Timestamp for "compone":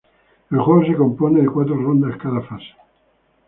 0.95-1.41